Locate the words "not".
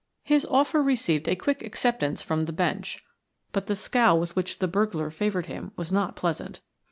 5.91-6.15